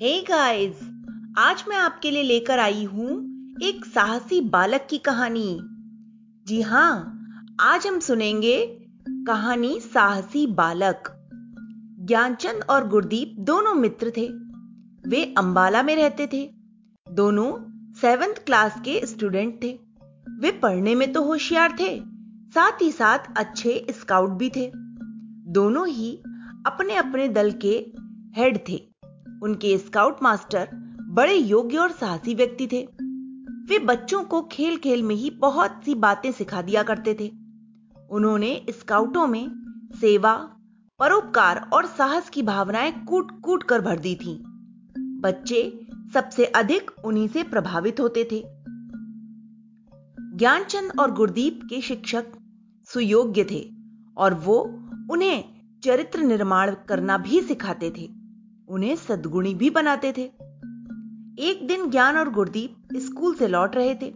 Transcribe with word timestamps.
हे 0.00 0.20
hey 0.20 0.28
guys 0.28 0.80
आज 1.38 1.64
मैं 1.68 1.76
आपके 1.76 2.10
लिए 2.10 2.22
लेकर 2.22 2.58
आई 2.58 2.84
हूँ 2.84 3.10
एक 3.62 3.84
साहसी 3.84 4.40
बालक 4.40 4.86
की 4.90 4.98
कहानी। 4.98 5.60
जी 6.46 6.60
हाँ, 6.60 7.20
आज 7.60 7.86
हम 7.86 7.98
सुनेंगे 8.00 8.66
कहानी 9.08 9.80
साहसी 9.80 10.46
बालक। 10.46 11.08
ज्ञानचंद 12.00 12.64
और 12.70 12.88
गुरदीप 12.88 13.36
दोनों 13.38 13.74
मित्र 13.74 14.12
थे। 14.16 14.28
वे 15.08 15.34
अंबाला 15.38 15.82
में 15.82 15.96
रहते 15.96 16.26
थे। 16.26 16.50
दोनों 17.12 17.52
सेवेंथ 17.94 18.34
क्लास 18.34 18.74
के 18.78 19.06
स्टूडेंट 19.06 19.62
थे। 19.62 19.78
वे 20.40 20.50
पढ़ने 20.50 20.94
में 20.94 21.12
तो 21.12 21.22
होशियार 21.22 21.76
थे, 21.80 22.00
साथ 22.54 22.82
ही 22.82 22.92
साथ 22.92 23.18
अच्छे 23.36 23.86
स्काउट 23.90 24.30
भी 24.30 24.50
थे। 24.50 24.70
दोनों 25.52 25.88
ही 25.88 26.12
अपने 26.66 26.94
अपने 26.94 27.28
दल 27.28 27.50
के 27.64 27.74
हेड 28.36 28.58
थे। 28.68 28.95
उनके 29.42 29.78
स्काउट 29.78 30.16
मास्टर 30.22 30.68
बड़े 31.08 31.34
योग्य 31.34 31.78
और 31.78 31.90
साहसी 31.90 32.34
व्यक्ति 32.34 32.66
थे। 32.66 32.88
वे 33.68 33.78
बच्चों 33.78 34.22
को 34.24 34.42
खेल 34.42 34.76
खेल 34.76 35.02
में 35.02 35.14
ही 35.14 35.30
बहुत 35.30 35.80
सी 35.84 35.94
बातें 35.94 36.32
सिखा 36.32 36.62
दिया 36.62 36.82
करते 36.82 37.14
थे। 37.20 37.32
उन्होंने 38.10 38.66
स्काउटों 38.70 39.26
में 39.26 39.48
सेवा, 40.00 40.34
परोपकार 40.98 41.70
और 41.72 41.86
साहस 41.86 42.30
की 42.30 42.42
भावनाएँ 42.42 43.04
कूट 43.04 43.40
कूट 43.40 43.62
कर 43.62 43.80
भर 43.80 43.98
दी 43.98 44.14
थी। 44.14 44.42
बच्चे 44.98 45.80
सबसे 46.14 46.44
अधिक 46.44 46.90
उन्हीं 47.04 47.28
से 47.28 47.42
प्रभावित 47.42 48.00
होते 48.00 48.28
थे। 48.32 48.44
ज्ञानचंद 50.36 50.92
और 51.00 51.12
गुरदीप 51.12 51.60
के 51.70 51.80
शिक्षक 51.80 52.24
सुयोग्य 52.84 53.46
थे 53.50 53.70
और 54.16 54.34
वो 54.34 54.58
उन्हें 55.10 55.44
चरित्र 55.84 56.20
निर्माण 56.20 56.74
करना 56.88 57.18
भी 57.18 57.40
सिखाते 57.40 57.90
थे। 57.90 58.15
उन्हें 58.68 58.96
सद्गुणी 58.96 59.54
भी 59.54 59.70
बनाते 59.70 60.12
थे। 60.12 60.22
एक 61.42 61.60
दिन 61.68 61.90
ज्ञान 61.90 62.16
और 62.16 62.30
गुरदीप 62.30 62.76
स्कूल 62.96 63.34
से 63.34 63.48
लौट 63.48 63.76
रहे 63.76 63.94
थे। 63.94 64.14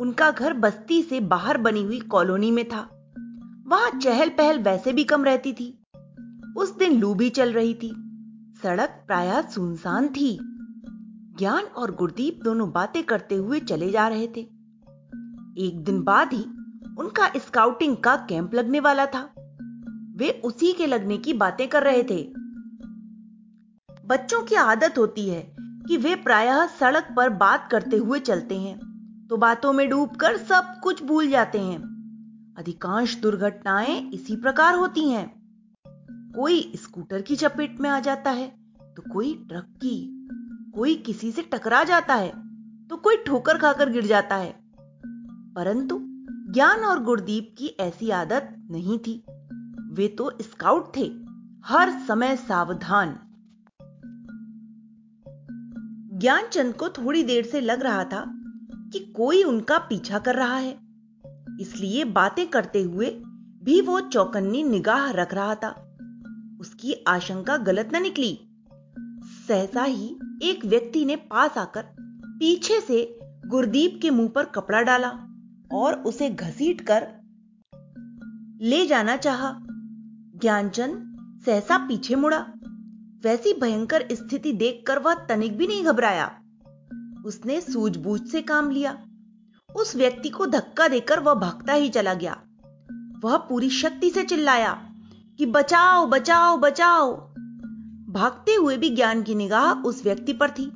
उनका 0.00 0.30
घर 0.30 0.52
बस्ती 0.52 1.02
से 1.02 1.20
बाहर 1.20 1.58
बनी 1.58 1.82
हुई 1.82 2.00
कॉलोनी 2.00 2.50
में 2.50 2.68
था। 2.68 2.80
वहाँ 3.68 4.00
चहल 4.00 4.28
पहल 4.28 4.58
वैसे 4.58 4.92
भी 4.92 5.04
कम 5.04 5.24
रहती 5.24 5.52
थी। 5.52 5.84
उस 6.56 6.78
दिन 6.78 7.00
लू 7.00 7.14
भी 7.14 7.30
चल 7.30 7.52
रही 7.52 7.74
थी। 7.74 7.88
सड़क 8.62 9.04
प्राय 9.06 9.42
सुनसान 9.42 10.08
थी। 10.08 10.38
ज्ञान 11.38 11.64
और 11.64 11.94
गुरदीप 11.94 12.40
दोनों 12.44 12.72
बातें 12.72 13.02
करते 13.02 13.34
हुए 13.34 13.60
चले 13.60 13.90
जा 13.90 14.08
रहे 14.08 14.26
थे। 14.26 14.40
एक 15.58 15.82
दिन 15.84 16.02
बाद 16.02 16.32
ही 16.32 16.42
उनका 16.98 17.28
स्काउटिंग 17.36 17.96
का 17.96 18.16
कैंप 18.16 18.54
लगने 18.54 18.80
वाला 18.80 19.06
था। 19.06 19.34
वे 20.16 20.40
उसी 20.44 20.72
के 20.72 20.86
लगने 20.86 21.18
की 21.18 21.32
बातें 21.32 21.68
कर 21.68 21.82
रहे 21.82 22.02
थे। 22.02 22.39
बच्चों 24.10 24.42
की 24.42 24.54
आदत 24.54 24.94
होती 24.98 25.28
है 25.28 25.56
कि 25.60 25.96
वे 25.96 26.14
प्रायः 26.14 26.66
सड़क 26.66 27.08
पर 27.16 27.28
बात 27.30 27.68
करते 27.70 27.96
हुए 27.96 28.20
चलते 28.20 28.58
हैं 28.58 28.78
तो 29.30 29.36
बातों 29.36 29.72
में 29.72 29.88
डूबकर 29.90 30.36
सब 30.36 30.80
कुछ 30.82 31.02
भूल 31.02 31.28
जाते 31.28 31.58
हैं। 31.58 31.78
अधिकांश 32.58 33.16
दुर्घटनाएँ 33.16 34.10
इसी 34.10 34.36
प्रकार 34.36 34.74
होती 34.74 35.08
हैं। 35.10 35.28
कोई 36.36 36.72
स्कूटर 36.76 37.22
की 37.22 37.36
चपेट 37.36 37.80
में 37.80 37.90
आ 37.90 38.00
जाता 38.00 38.30
है 38.30 38.48
तो 38.96 39.12
कोई 39.12 39.34
ट्रक 39.48 39.64
की। 39.64 40.28
कोई 40.74 40.94
किसी 40.94 41.32
से 41.32 41.42
टकरा 41.42 41.84
जाता 41.84 42.14
है 42.14 42.32
तो 42.88 42.96
कोई 42.96 43.16
ठोकर 43.16 43.58
खाकर 43.58 43.90
गिर 43.90 44.06
जाता 44.06 44.36
है। 44.36 44.54
परंतु 45.54 46.00
ज्ञान 46.52 46.80
और 46.80 47.02
गुरदीप 47.02 47.54
की 47.58 47.66
ऐसी 47.80 48.10
आदत 48.10 48.54
नहीं 48.70 48.98
थी। 48.98 49.24
वे 49.92 50.08
तो 50.08 50.30
स्काउट 50.40 50.96
थे, 50.96 51.10
हर 51.64 51.90
समय 52.08 52.36
सावधान। 52.36 53.18
ज्ञानचंद 56.20 56.74
को 56.74 56.88
थोड़ी 56.88 57.22
देर 57.22 57.44
से 57.44 57.60
लग 57.60 57.82
रहा 57.82 58.04
था 58.04 58.24
कि 58.92 58.98
कोई 58.98 59.42
उनका 59.42 59.78
पीछा 59.78 60.18
कर 60.18 60.34
रहा 60.34 60.56
है। 60.56 60.78
इसलिए 61.60 62.04
बातें 62.04 62.46
करते 62.46 62.82
हुए 62.82 63.06
भी 63.62 63.80
वो 63.80 64.00
चौकन्नी 64.00 64.62
निगाह 64.62 65.10
रख 65.10 65.34
रहा 65.34 65.54
था। 65.54 65.96
उसकी 66.60 67.04
आशंका 67.08 67.56
गलत 67.56 67.90
न 67.94 68.02
निकली। 68.02 68.40
सहसा 69.48 69.82
ही 69.82 70.18
एक 70.42 70.64
व्यक्ति 70.64 71.04
ने 71.04 71.16
पास 71.16 71.58
आकर 71.58 71.82
पीछे 72.26 72.80
से 72.80 73.18
गुरदीप 73.22 73.98
के 74.02 74.10
मुँह 74.10 74.28
पर 74.28 74.44
कपड़ा 74.44 74.82
डाला 74.82 75.12
और 75.72 75.94
उसे 75.94 76.30
घसीट 76.30 76.80
कर 76.80 77.08
ले 78.64 78.86
जाना 78.86 79.16
चाहा। 79.16 79.60
ज्ञानचंद 80.40 81.16
सहसा 81.46 81.78
पीछे 81.78 82.14
मुड़ा। 82.14 82.52
वैसी 83.22 83.52
भयंकर 83.52 84.08
स्थिति 84.12 84.52
देखकर 84.52 84.98
वह 84.98 85.14
तनिक 85.14 85.56
भी 85.56 85.66
नहीं 85.66 85.84
घबराया। 85.84 86.40
उसने 87.26 87.60
सूझबूझ 87.60 88.20
से 88.20 88.42
काम 88.42 88.70
लिया। 88.70 89.06
उस 89.76 89.96
व्यक्ति 89.96 90.28
को 90.28 90.46
धक्का 90.46 90.88
देकर 90.88 91.20
वह 91.20 91.34
भागता 91.34 91.72
ही 91.72 91.88
चला 91.88 92.14
गया। 92.14 92.42
वह 93.24 93.36
पूरी 93.36 93.70
शक्ति 93.70 94.10
से 94.10 94.22
चिल्लाया 94.22 94.92
कि, 95.38 95.46
बचाओ 95.46 96.06
बचाओ 96.06 96.56
बचाओ! 96.56 97.16
भागते 98.10 98.54
हुए 98.54 98.76
भी 98.76 98.90
ज्ञान 98.90 99.22
की 99.22 99.34
निगाह 99.34 99.72
उस 99.72 100.04
व्यक्ति 100.04 100.32
पर 100.32 100.50
थी। 100.50 100.72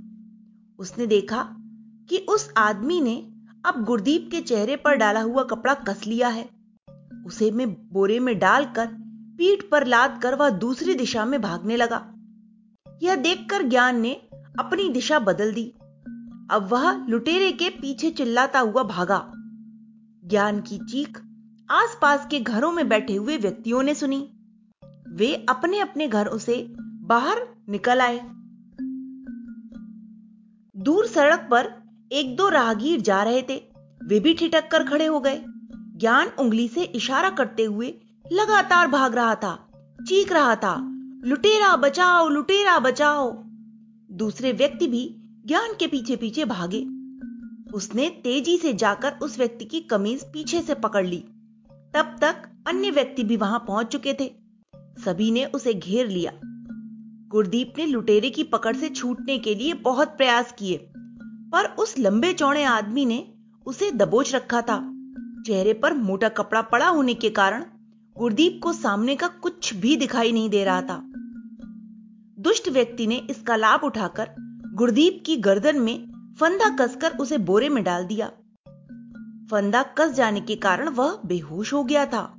उसने 0.79 1.07
देखा 1.07 1.49
कि 2.09 2.19
उस 2.19 2.53
आदमी 2.57 3.01
ने 3.01 3.33
अब 3.65 3.85
गुरदीप 3.85 4.29
के 4.31 4.41
चेहरे 4.41 4.77
पर 4.77 4.95
डाला 4.95 5.21
हुआ 5.21 5.43
कपड़ा 5.43 5.75
कस 5.75 6.05
लिया 6.07 6.29
है। 6.29 6.51
उसे 7.27 7.51
में 7.51 7.93
बोरे 7.93 8.21
में 8.21 8.39
डालकर 8.39 8.87
पीठ 9.39 9.63
पर 9.71 9.87
लाद 9.87 10.21
कर 10.23 10.35
वह 10.35 10.51
दूसरी 10.51 10.95
दिशा 10.95 11.25
में 11.25 11.43
भागने 11.43 11.77
लगा। 11.77 12.11
यह 13.05 13.17
देखकर 13.17 13.63
ज्ञान 13.63 14.01
ने 14.01 14.15
अपनी 14.59 14.89
दिशा 14.89 15.19
बदल 15.19 15.53
दी। 15.55 15.75
अब 16.51 16.69
वह 16.71 17.07
लुटेरे 17.07 17.53
के 17.53 17.71
पीछे 17.71 18.11
चिल्लाता 18.11 18.61
हुआ 18.61 18.83
भागा। 18.83 19.33
ज्ञान 20.25 20.61
की 20.61 20.79
चीख 20.79 21.21
आसपास 21.71 22.27
के 22.31 22.41
घरों 22.41 22.73
में 22.73 22.89
बैठे 22.89 23.15
हुए 23.15 23.37
व्यक्तियों 23.37 23.83
ने 23.83 23.95
सुनी। 23.95 24.31
वे 25.09 25.47
अपने 25.49 25.79
अपने 25.79 26.09
घरों 26.09 26.39
से 26.39 26.75
बाहर 26.81 27.49
निकल 27.69 28.01
आए। 28.01 28.19
दूर 30.77 31.07
सड़क 31.07 31.49
पर 31.51 31.83
एक 32.13 32.37
दो 32.37 32.49
राहगीर 32.49 33.01
जा 33.01 33.23
रहे 33.23 33.43
थे। 33.43 33.63
वे 34.05 34.21
भी 34.21 34.35
ठिटक 34.35 34.71
कर 34.71 34.85
खड़े 34.85 35.07
हो 35.07 35.21
गए। 35.21 35.45
ज्ञान 35.97 36.29
उंगली 36.39 36.69
से 36.69 36.83
इशारा 36.83 37.31
करते 37.31 37.65
हुए 37.65 37.95
लगातार 38.33 38.89
भाग 38.89 39.15
रहा 39.15 39.35
था, 39.35 39.73
चीख 40.09 40.33
रहा 40.33 40.57
था। 40.57 40.94
लुटेरा 41.27 41.77
बचाओ 41.77 42.29
लुटेरा 42.29 42.79
बचाओ। 42.79 43.33
दूसरे 44.13 44.53
व्यक्ति 44.53 44.87
भी 44.87 45.17
ज्ञान 45.47 45.71
के 45.79 45.87
पीछे 45.87 46.17
पीछे 46.17 46.45
भागे। 46.45 46.87
उसने 47.75 48.09
तेज़ी 48.09 48.59
से 48.59 48.73
जाकर 48.73 49.13
उस 49.23 49.39
व्यक्ति 49.39 49.65
की 49.65 49.81
कमीज 49.81 50.25
पीछे 50.25 50.63
से 50.63 50.75
पकड़ 50.75 51.07
ली। 51.07 51.25
तब 51.95 52.17
तक 52.21 52.43
अन्य 52.67 52.91
व्यक्ति 52.91 53.25
भी 53.25 53.37
वहाँ 53.37 53.59
पहुँच 53.59 53.87
चुके 53.87 54.15
थे। 54.21 54.33
सभी 54.77 55.31
ने 55.31 55.45
उसे 55.45 55.75
घेर 55.75 56.09
लिया। 56.09 56.33
गुरदीप 57.29 57.75
ने 57.79 57.87
लुटेरे 57.87 58.31
की 58.31 58.43
पकड़ 58.43 58.77
से 58.77 58.89
छूटने 58.89 59.39
के 59.39 59.55
लिए 59.55 59.75
बहुत 59.75 60.09
प्रयास 60.09 60.55
किए। 60.59 60.91
पर 61.53 61.65
उस 61.65 61.99
लंबे 61.99 62.33
चौड़े 62.33 62.65
आदमी 62.65 63.05
ने 63.05 63.35
उसे 63.67 63.91
दबोच 63.91 64.35
रखा 64.35 64.61
था। 64.61 64.91
चेहरे 65.47 65.73
पर 65.73 65.95
मोटा 65.95 66.29
कपड़ा 66.29 66.63
पड़ा 66.63 66.89
होने 66.89 67.15
के 67.15 67.31
कारण 67.31 67.65
गुरदीप 68.17 68.61
को 68.63 68.73
सामने 68.73 69.17
का 69.17 69.27
कुछ 69.27 69.75
भी 69.75 69.97
दिखाई 69.97 70.33
नहीं 70.33 70.51
दे 70.51 70.65
रहा 70.65 70.83
था। 70.83 71.11
दुष्ट 72.45 72.69
व्यक्ति 72.69 73.07
ने 73.07 73.17
इसका 73.31 73.57
लाभ 73.57 73.81
उठाकर 73.85 74.29
गुरदीप 74.75 75.23
की 75.27 75.37
गर्दन 75.37 75.81
में 75.81 76.07
फंदा 76.41 76.77
कसकर 76.77 77.11
उसे 77.11 77.39
बोरे 77.39 77.69
में 77.69 77.85
डाल 77.85 78.05
दिया। 78.05 78.27
फंदा 79.51 79.83
कस 79.83 80.13
जाने 80.13 80.41
के 80.41 80.57
कारण 80.57 80.89
वह 80.89 81.19
बेहोश 81.27 81.73
हो 81.73 81.85
गया 81.85 82.07
था। 82.07 82.35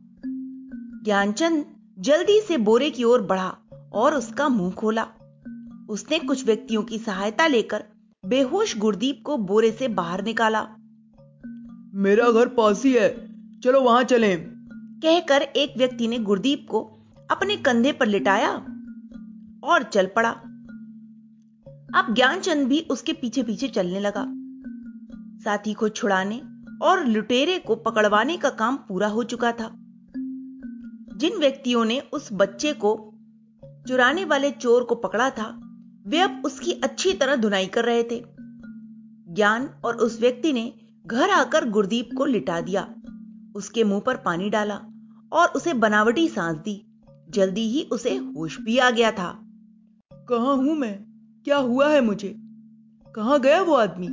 ज्ञानचंद 1.03 1.65
जल्दी 1.99 2.41
से 2.41 2.57
बोरे 2.57 2.89
की 2.89 3.03
ओर 3.03 3.21
बढ़ा 3.21 3.57
और 3.93 4.15
उसका 4.15 4.49
मुँह 4.49 4.71
खोला। 4.71 5.07
उसने 5.89 6.19
कुछ 6.19 6.45
व्यक्तियों 6.45 6.83
की 6.83 6.97
सहायता 6.97 7.47
लेकर 7.47 7.83
बेहोश 8.25 8.77
गुरदीप 8.77 9.23
को 9.25 9.37
बोरे 9.37 9.71
से 9.71 9.87
बाहर 9.87 10.23
निकाला। 10.23 10.67
मेरा 11.93 12.31
घर 12.31 12.47
पास 12.47 12.85
ही 12.85 12.93
है। 12.93 13.35
चलो 13.59 13.81
वहाँ 13.81 14.03
चलें। 14.03 14.45
कहकर 15.03 15.41
एक 15.41 15.73
व्यक्ति 15.77 16.07
ने 16.07 16.19
गुरदीप 16.19 16.67
को 16.69 16.79
अपने 17.31 17.57
कंधे 17.57 17.91
पर 17.91 18.05
लिटाया। 18.05 18.65
और 19.65 19.83
चल 19.83 20.09
पड़ा। 20.15 20.29
अब 21.99 22.13
ज्ञानचंद 22.13 22.67
भी 22.67 22.79
उसके 22.79 23.13
पीछे 23.13 23.43
पीछे 23.43 23.67
चलने 23.67 23.99
लगा। 23.99 24.25
साथी 25.43 25.73
को 25.73 25.89
छुड़ाने 25.89 26.41
और 26.81 27.05
लुटेरे 27.05 27.59
को 27.59 27.75
पकड़वाने 27.75 28.37
का 28.37 28.49
काम 28.49 28.75
पूरा 28.75 29.07
हो 29.07 29.23
चुका 29.23 29.51
था। 29.51 29.71
जिन 31.17 31.39
व्यक्तियों 31.39 31.85
ने 31.85 31.99
उस 31.99 32.29
बच्चे 32.33 32.73
को 32.73 33.13
चुराने 33.87 34.25
वाले 34.25 34.51
चोर 34.51 34.83
को 34.83 34.95
पकड़ा 34.95 35.29
था, 35.29 35.61
वे 36.07 36.19
अब 36.19 36.41
उसकी 36.45 36.71
अच्छी 36.71 37.13
तरह 37.13 37.35
धुनाई 37.35 37.67
कर 37.67 37.85
रहे 37.85 38.03
थे। 38.03 38.25
ज्ञान 39.29 39.69
और 39.85 39.95
उस 39.95 40.21
व्यक्ति 40.21 40.53
ने 40.53 40.73
घर 41.07 41.29
आकर 41.29 41.69
गुरदीप 41.69 42.09
को 42.17 42.25
लिटा 42.25 42.61
दिया। 42.61 42.95
उसके 43.55 43.83
मुँह 43.83 44.01
पर 44.01 44.17
पानी 44.17 44.49
डाला 44.49 44.81
और 45.33 45.47
उसे 45.47 45.73
बनावटी 45.73 46.27
सांस 46.27 46.57
दी। 46.57 46.99
जल्दी 47.29 47.61
ही 47.61 47.83
उसे 47.83 48.15
होश 48.15 48.59
भी 48.59 48.77
आ 48.77 48.89
गया 48.89 49.11
था। 49.11 49.41
कहा 50.29 50.51
हूँ 50.51 50.75
मैं? 50.75 51.05
क्या 51.45 51.57
हुआ 51.57 51.89
है 51.89 52.01
मुझे? 52.01 52.35
कहाँ 53.15 53.39
गया 53.39 53.61
वो 53.61 53.73
आदमी? 53.73 54.07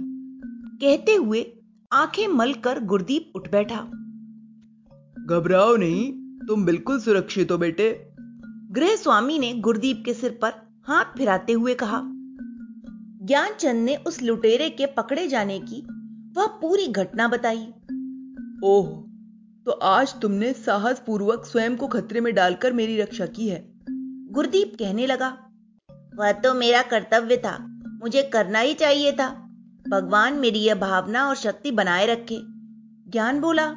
कहते 0.78 1.14
हुए 1.14 1.44
आँखें 1.92 2.28
मलकर 2.28 2.80
गुरदीप 2.84 3.32
उठ 3.34 3.50
बैठा। 3.50 3.80
घबराओ 5.26 5.76
नहीं 5.76 6.12
तुम 6.46 6.64
बिल्कुल 6.64 7.00
सुरक्षित 7.00 7.52
हो 7.52 7.58
बेटे। 7.58 8.08
गृह 8.70 8.96
स्वामी 8.96 9.38
ने 9.38 9.52
गुरदीप 9.54 10.02
के 10.04 10.14
सिर 10.14 10.38
पर 10.42 10.52
हाथ 10.82 11.04
फिराते 11.04 11.52
हुए 11.52 11.74
कहा 11.74 12.02
ज्ञानचंद 13.22 13.84
ने 13.84 13.96
उस 13.96 14.22
लुटेरे 14.22 14.70
के 14.70 14.86
पकड़े 14.86 15.28
जाने 15.28 15.60
की 15.60 15.86
वह 16.36 16.46
पूरी 16.46 16.86
घटना 16.86 17.28
बताई। 17.28 17.66
ओह 18.64 18.86
तो 19.66 19.70
आज 19.70 20.20
तुमने 20.20 20.52
साहस 20.52 21.02
पूर्वक 21.06 21.44
स्वयं 21.44 21.76
को 21.76 21.86
खतरे 21.86 22.20
में 22.20 22.34
डालकर 22.34 22.72
मेरी 22.72 22.96
रक्षा 23.00 23.26
की 23.26 23.48
है। 23.48 23.72
गुरदीप 24.30 24.76
कहने 24.78 25.06
लगा 25.06 25.48
वह 26.14 26.32
तो 26.32 26.54
मेरा 26.54 26.82
कर्तव्य 26.82 27.36
था। 27.36 27.58
मुझे 28.02 28.22
करना 28.22 28.58
ही 28.58 28.74
चाहिए 28.74 29.12
था। 29.12 29.28
भगवान 29.88 30.34
मेरी 30.34 30.58
यह 30.58 30.74
भावना 30.74 31.28
और 31.28 31.34
शक्ति 31.34 31.70
बनाए 31.70 32.06
रखे। 32.06 32.38
ज्ञान 33.10 33.40
बोला 33.40 33.74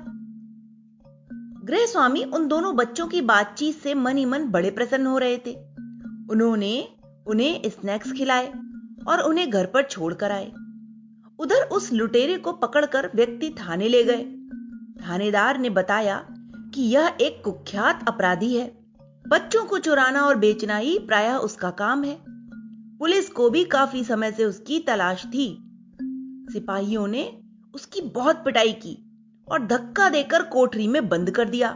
गृह 1.65 1.85
स्वामी 1.85 2.23
उन 2.23 2.47
दोनों 2.47 2.75
बच्चों 2.75 3.07
की 3.07 3.21
बातचीत 3.21 3.75
से 3.75 3.93
मन 3.93 4.17
ही 4.17 4.25
मन 4.25 4.45
बड़े 4.45 4.71
प्रसन्न 4.71 5.05
हो 5.05 5.17
रहे 5.17 5.37
थे। 5.37 5.55
उन्होंने 6.29 6.87
उन्हें 7.27 7.61
स्नैक्स 7.65 8.11
खिलाए 8.11 8.53
और 9.07 9.19
उन्हें 9.19 9.49
घर 9.49 9.65
पर 9.65 9.83
छोड़कर 9.83 10.31
आए। 10.31 10.51
उधर 11.39 11.69
उस 11.71 11.93
लुटेरे 11.93 12.37
को 12.37 12.51
पकड़कर 12.51 13.11
व्यक्ति 13.15 13.49
थाने 13.49 13.87
ले 13.87 14.03
गए। 14.03 14.23
थानेदार 15.07 15.57
ने 15.57 15.69
बताया 15.69 16.27
कि 16.73 16.81
यह 16.81 17.17
एक 17.21 17.43
कुख्यात 17.43 18.05
अपराधी 18.07 18.55
है। 18.57 18.84
बच्चों 19.27 19.65
को 19.65 19.77
चुराना 19.77 20.21
और 20.21 20.35
बेचना 20.35 20.77
ही 20.77 20.97
प्रायः 20.99 21.35
उसका 21.35 21.69
काम 21.69 22.03
है। 22.03 22.17
पुलिस 22.97 23.29
को 23.29 23.49
भी 23.49 23.63
काफ़ी 23.63 24.03
समय 24.03 24.31
से 24.31 24.45
उसकी 24.45 24.79
तलाश 24.79 25.25
थी। 25.25 25.47
सिपाहियों 26.51 27.07
ने 27.07 27.41
उसकी 27.75 28.01
बहुत 28.01 28.35
पिटाई 28.35 28.71
की 28.71 28.97
और 29.51 29.65
धक्का 29.65 30.09
देकर 30.09 30.43
कोठरी 30.43 30.87
में 30.87 31.09
बंद 31.09 31.31
कर 31.31 31.49
दिया। 31.49 31.69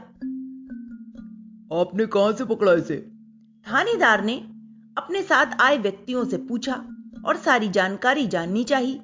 आपने 1.74 2.06
कहाँ 2.06 2.34
से 2.34 2.46
पकड़ा 2.46 2.74
इसे? 2.74 2.98
थानेदार 3.66 4.24
ने 4.24 4.36
अपने 4.98 5.22
साथ 5.22 5.62
आए 5.62 5.78
व्यक्तियों 5.78 6.26
से 6.26 6.38
पूछा 6.38 6.74
और 7.26 7.38
सारी 7.38 7.70
जानकारी 7.70 8.28
जाननी 8.28 8.64
चाहिए। 8.64 9.02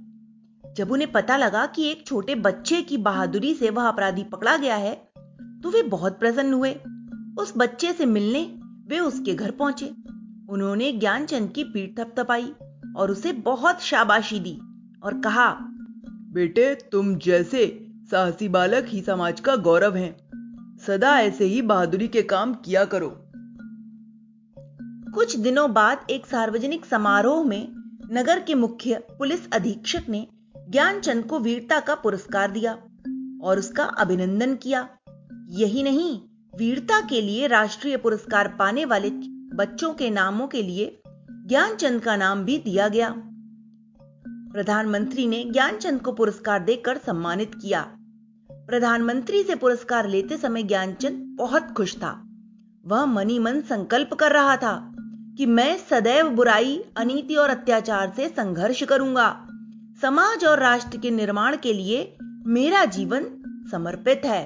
जब 0.74 0.92
उन्हें 0.92 1.12
पता 1.12 1.38
लगा 1.38 1.66
कि 1.66 1.92
एक 1.92 2.08
छोटे 2.08 2.36
बच्चे 2.36 2.82
की 2.82 2.98
बहादुरी 2.98 3.54
से 3.54 3.70
वह 3.70 3.88
अपराधी 3.88 4.24
पकड़ा 4.24 4.58
गया 4.58 4.76
है 4.76 4.96
तो 5.64 5.70
वे 5.70 5.82
बहुत 5.84 6.20
प्रसन्न 6.20 6.54
हुए। 6.54 6.80
उस 7.40 7.54
बच्चे 7.58 7.94
से 7.94 8.06
मिलने 8.06 8.42
वे 8.88 9.00
उसके 9.00 9.34
घर 9.34 9.52
पहुँचे। 9.52 9.86
उन्होंने 10.50 10.92
ज्ञानचंद 10.92 11.50
की 11.50 11.64
पीठ 11.64 12.00
थपथपाई 12.00 12.54
और 12.98 13.12
उसे 13.12 13.32
बहुत 13.34 13.82
शाबाशी 13.82 14.40
दी 14.40 14.60
और 15.04 15.22
कहा 15.22 15.58
बेटे 16.34 16.76
तुम 16.92 17.16
जैसे 17.16 17.88
साहसी 18.12 18.48
बालक 18.48 18.86
ही 18.88 19.02
समाज 19.02 19.40
का 19.40 19.56
गौरव 19.56 19.96
हैं। 19.96 20.16
सदा 20.88 21.20
ऐसे 21.20 21.46
ही 21.46 21.62
बहादुरी 21.62 22.08
के 22.08 22.22
काम 22.22 22.54
किया 22.54 22.86
करो। 22.86 23.10
कुछ 25.14 25.36
दिनों 25.36 25.74
बाद 25.74 26.08
एक 26.10 26.26
सार्वजनिक 26.26 26.86
समारोह 26.86 27.44
में 27.44 27.68
नगर 28.12 28.40
के 28.40 28.56
मुख्य 28.56 28.96
पुलिस 29.18 29.52
अधीक्षक 29.54 30.10
ने 30.10 30.28
ज्ञानचंद 30.70 31.26
को 31.26 31.40
वीरता 31.40 31.80
का 31.80 31.96
पुरस्कार 31.96 32.52
दिया 32.52 32.74
और 33.42 33.60
उसका 33.60 33.84
अभिनंदन 33.84 34.56
किया। 34.56 34.90
यही 35.50 35.84
नहीं 35.84 36.20
वीरता 36.58 37.02
के 37.02 37.22
लिए 37.22 37.48
राष्ट्रीय 37.48 37.98
पुरस्कार 37.98 38.48
पाने 38.48 38.86
वाले 38.86 39.10
बच्चों 39.56 39.94
के 39.94 40.10
नामों 40.10 40.48
के 40.48 40.64
लिए 40.64 41.02
ज्ञानचंद 41.32 42.02
का 42.02 42.16
नाम 42.16 42.44
भी 42.44 42.58
दिया 42.58 42.88
गया। 42.88 43.16
प्रधानमंत्री 44.28 45.28
ने 45.28 45.44
ज्ञानचंद 45.44 46.02
को 46.02 46.12
पुरस्कार 46.12 46.64
देकर 46.64 46.98
सम्मानित 46.98 47.56
किया। 47.56 47.82
प्रधानमंत्री 48.52 49.44
से 49.44 49.56
पुरस्कार 49.56 50.08
लेते 50.08 50.38
समय 50.38 50.64
ज्ञानचंद 50.64 51.38
बहुत 51.38 51.72
खुश 51.72 51.96
था। 51.96 52.30
वह 52.88 53.06
मनी 53.06 53.40
मन 53.40 53.62
संकल्प 53.62 54.14
कर 54.14 54.32
रहा 54.32 54.58
था 54.58 54.96
कि 55.38 55.46
मैं 55.46 55.78
सदैव 55.90 56.30
बुराई, 56.30 56.84
अनीति 56.98 57.36
और 57.36 57.50
अत्याचार 57.50 58.14
से 58.16 58.30
संघर्ष 58.30 58.84
करूँगा। 58.84 59.48
समाज 60.02 60.46
और 60.46 60.60
राष्ट्र 60.60 60.98
के 60.98 61.12
निर्माण 61.12 61.58
के 61.58 61.74
लिए 61.74 62.18
मेरा 62.46 62.86
जीवन 62.86 63.26
समर्पित 63.72 64.22
है। 64.26 64.46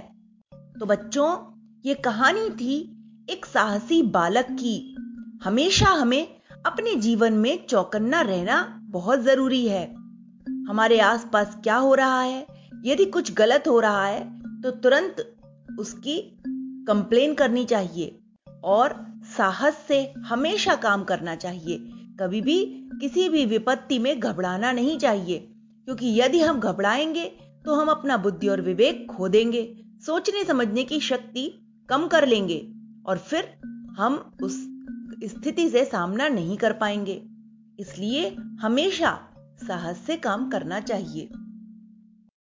तो 0.80 0.86
बच्चों 0.86 1.59
ये 1.86 1.94
कहानी 1.96 2.50
थी 2.50 2.76
एक 3.30 3.46
साहसी 3.46 4.02
बालक 4.04 4.48
की। 4.52 4.96
हमेशा 5.44 5.90
हमें 5.90 6.28
अपने 6.66 6.96
जीवन 6.96 7.34
में 7.34 7.66
चौकन्ना 7.66 8.22
रहना 8.22 8.58
बहुत 8.86 9.20
ज़रूरी 9.20 9.66
है। 9.68 9.84
हमारे 10.70 11.00
आसपास 11.00 11.56
क्या 11.64 11.76
हो 11.76 11.94
रहा 11.96 12.22
है? 12.22 12.46
यदि 12.86 13.06
कुछ 13.06 13.32
गलत 13.34 13.64
हो 13.68 13.80
रहा 13.80 14.06
है 14.06 14.24
तो 14.62 14.72
तुरंत 14.72 15.16
उसकी 15.80 16.18
कंप्लेन 16.88 17.34
करनी 17.34 17.64
चाहिए 17.66 18.20
और 18.64 18.96
साहस 19.38 19.78
से 19.88 20.02
हमेशा 20.18 20.76
काम 20.76 21.04
करना 21.04 21.36
चाहिए। 21.36 21.78
कभी 22.20 22.42
भी 22.42 22.64
किसी 23.02 23.30
भी 23.30 23.46
विपत्ति 23.46 24.00
में 24.00 24.20
घबराना 24.20 24.72
नहीं 24.72 24.98
चाहिए, 24.98 25.38
क्योंकि 25.88 26.20
यदि 26.22 26.42
हम 26.42 26.60
घबराएँगे 26.60 27.26
तो 27.66 27.76
हम 27.76 27.88
अपना 27.88 28.18
बुद्धि 28.18 28.48
और 28.48 28.62
विवेक 28.62 29.06
खो 29.12 29.28
देंगे। 29.30 29.64
सोचने 30.02 30.44
समझने 30.44 30.84
की 30.84 31.00
शक्ति 31.00 31.48
कम 31.90 32.08
कर 32.08 32.28
लेंगे 32.28 32.72
और 33.06 33.18
फिर 33.18 33.54
हम 33.98 34.34
उस 34.44 34.54
स्थिति 35.24 35.70
से 35.70 35.86
सामना 35.86 36.28
नहीं 36.28 36.58
कर 36.58 36.74
पाएँगे। 36.74 37.22
इसलिए 37.80 38.36
हमेशा 38.62 39.20
साहस 39.68 39.98
से 39.98 40.18
काम 40.18 40.50
करना 40.50 40.80
चाहिए। 40.80 41.30